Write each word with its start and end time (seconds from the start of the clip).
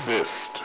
exist. 0.00 0.59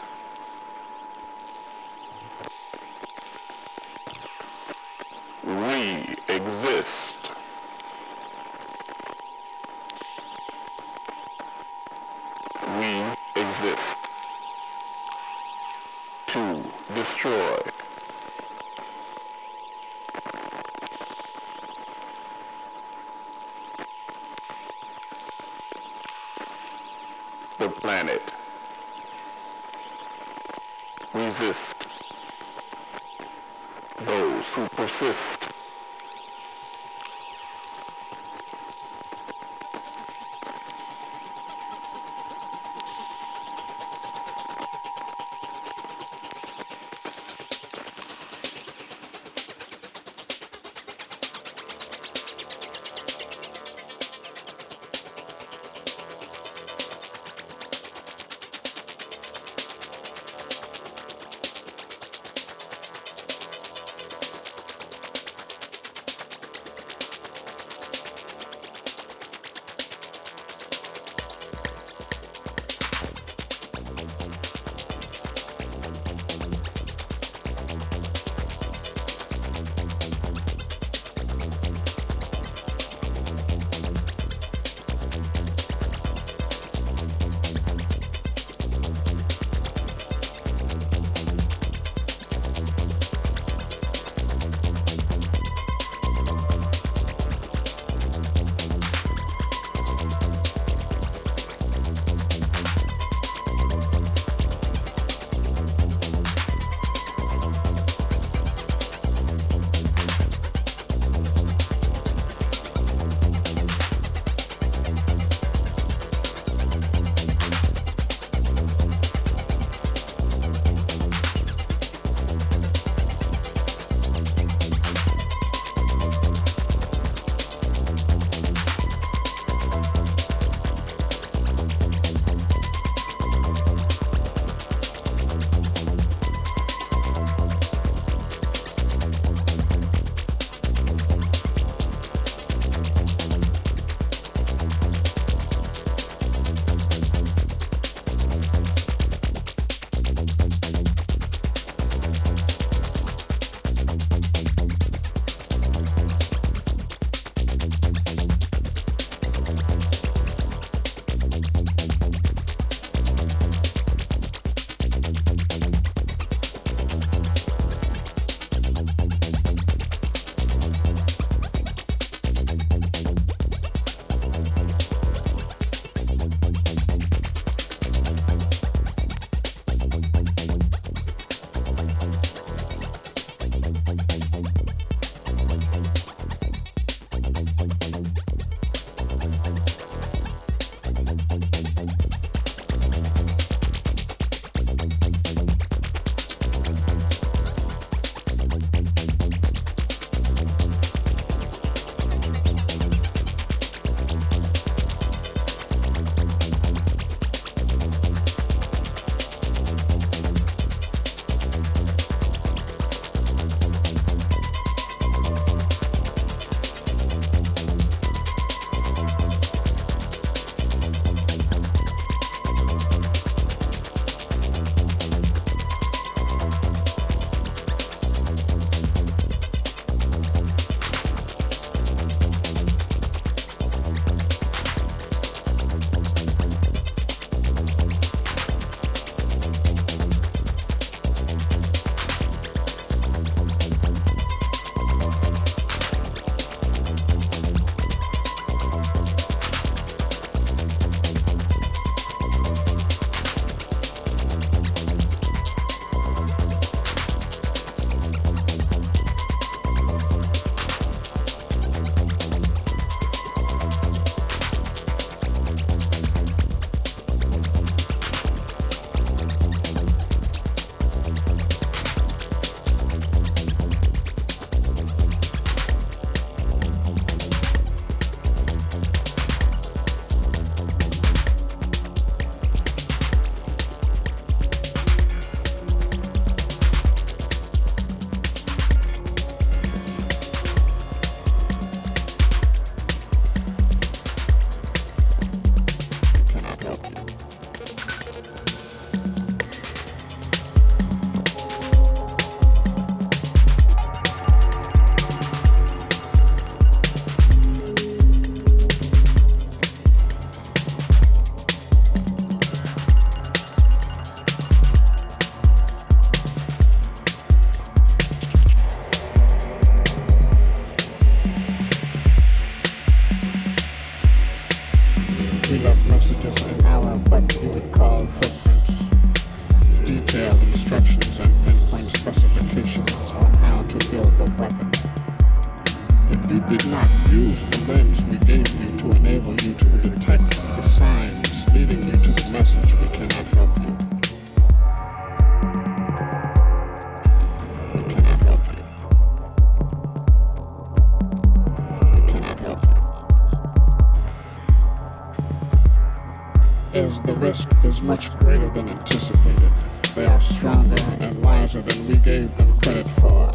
Is 357.66 357.82
much 357.82 358.16
greater 358.20 358.48
than 358.50 358.70
anticipated. 358.70 359.52
They 359.96 360.06
are 360.06 360.22
stronger 360.22 360.76
and 361.02 361.26
wiser 361.26 361.62
than 361.64 361.88
we 361.88 361.96
gave 361.98 362.38
them 362.38 362.60
credit 362.60 362.88
for. 362.88 363.32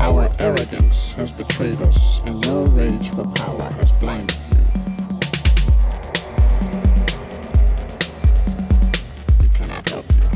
Our 0.00 0.30
arrogance 0.38 1.12
has 1.12 1.30
betrayed 1.30 1.76
us, 1.76 2.24
and 2.24 2.42
your 2.46 2.64
rage 2.68 3.14
for 3.14 3.24
power 3.32 3.62
has 3.74 3.98
blinded 3.98 4.34
you. 4.52 4.60
We 9.40 9.48
cannot 9.48 9.88
help 9.90 10.06
you. 10.10 10.28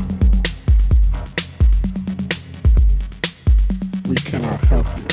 We 4.07 4.15
cannot 4.17 4.63
help 4.65 4.87
you. 4.97 5.07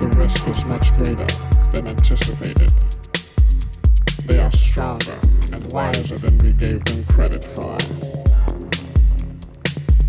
The 0.00 0.08
risk 0.18 0.48
is 0.48 0.64
much 0.66 0.92
greater 0.96 1.26
than 1.72 1.86
anticipated. 1.88 2.91
Stronger 4.72 5.18
and 5.52 5.70
wiser 5.74 6.16
than 6.16 6.38
we 6.38 6.50
gave 6.54 6.82
them 6.86 7.04
credit 7.04 7.44
for. 7.44 7.76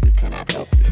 We 0.01 0.09
cannot 0.11 0.49
help 0.53 0.69
you. 0.77 0.85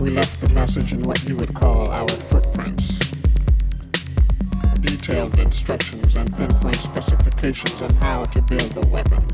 We 0.00 0.10
left 0.10 0.38
the 0.42 0.50
message 0.52 0.92
in 0.92 1.00
what 1.04 1.26
you 1.26 1.34
would 1.36 1.54
call 1.54 1.88
our 1.88 2.06
footprints. 2.08 2.98
Detailed 4.82 5.38
instructions 5.38 6.14
and 6.16 6.30
pinpoint 6.36 6.76
specifications 6.76 7.80
on 7.80 7.94
how 8.02 8.24
to 8.24 8.42
build 8.42 8.70
the 8.72 8.86
weapon. 8.88 9.24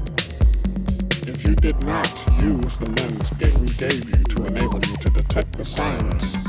If 1.27 1.45
you 1.45 1.57
did 1.57 1.83
not 1.83 2.07
use 2.41 2.79
the 2.79 2.89
lens 2.93 3.33
we 3.59 3.67
gave 3.75 4.05
you 4.09 4.23
to 4.37 4.47
enable 4.47 4.77
you 4.77 4.97
to 4.97 5.11
detect 5.11 5.59
the 5.59 5.65
signs 5.65 6.48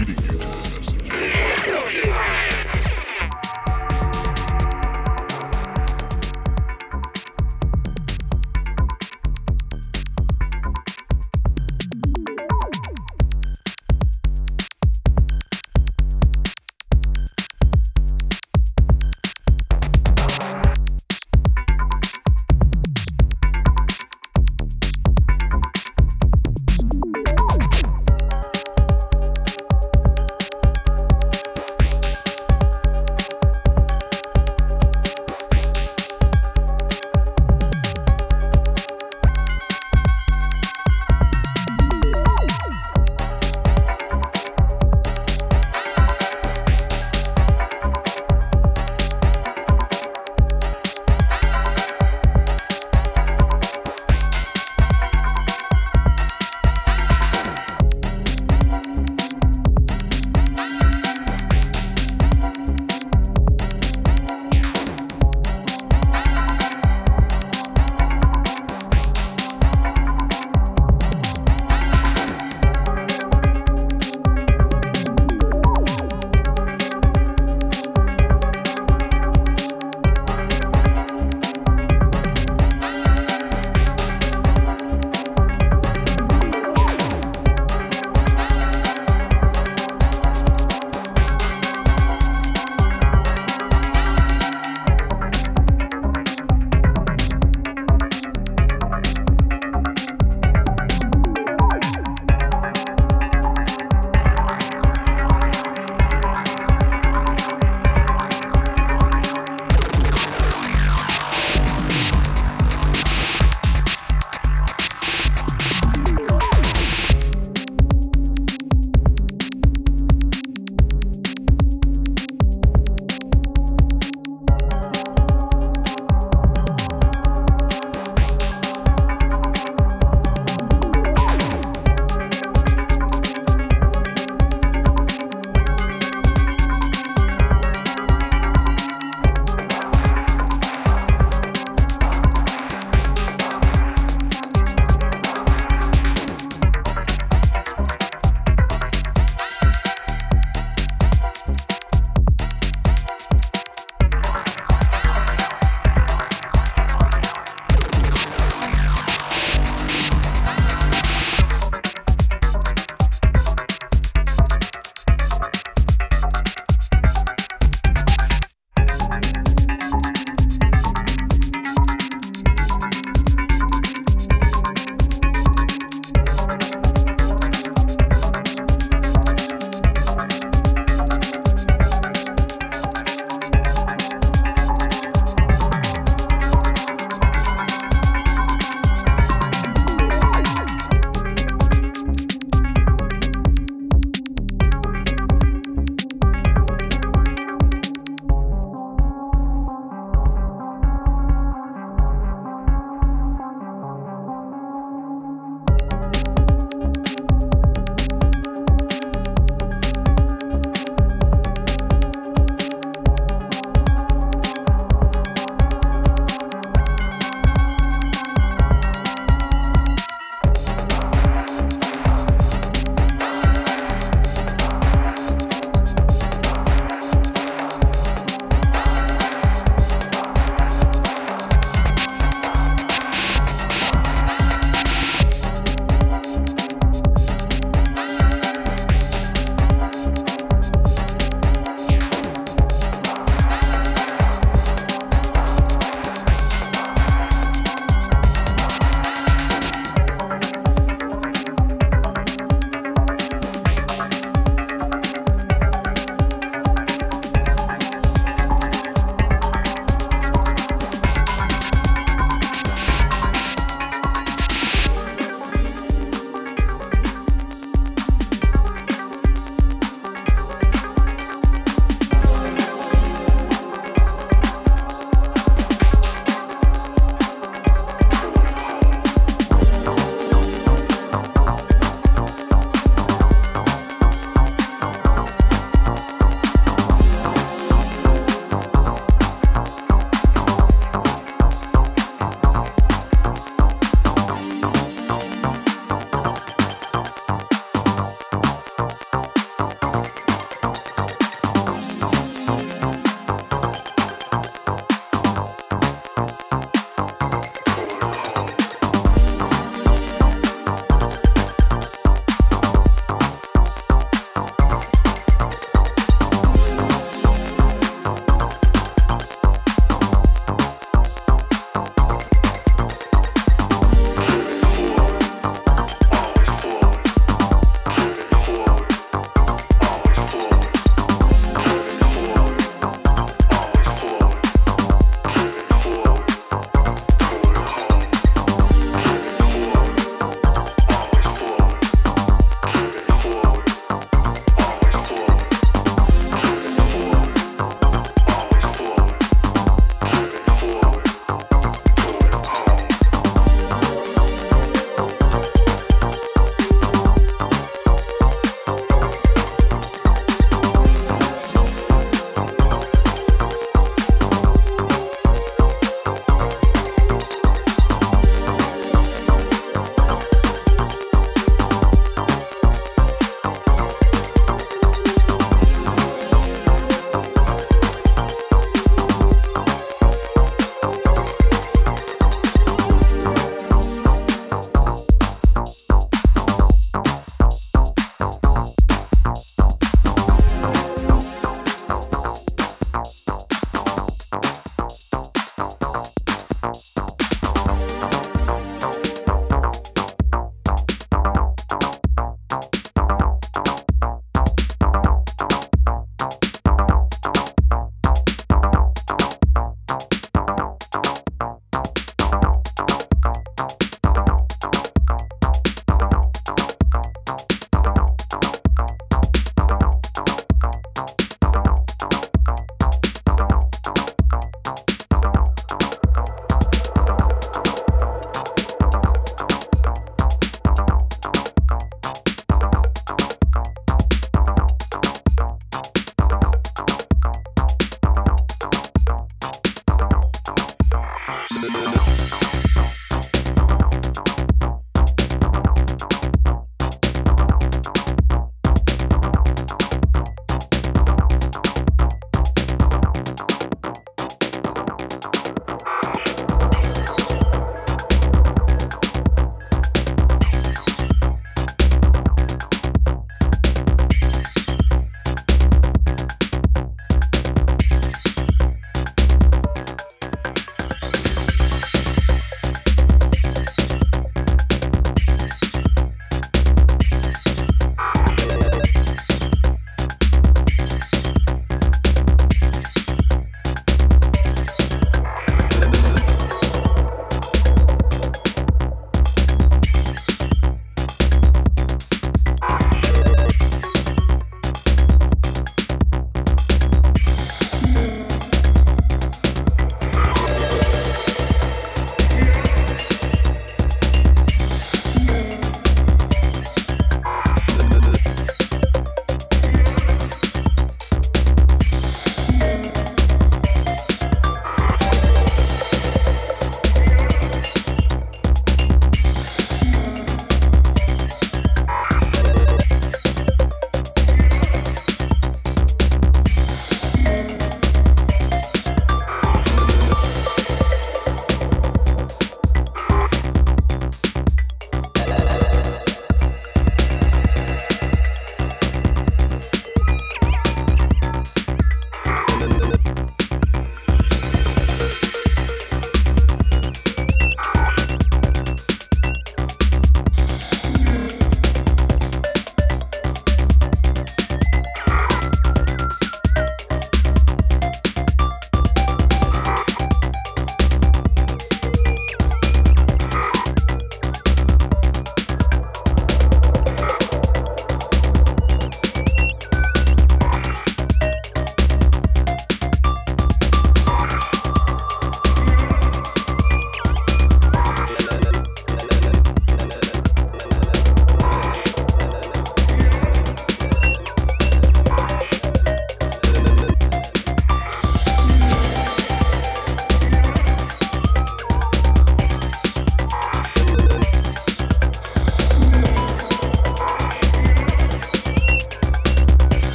leading 0.00 0.24
you 0.24 0.69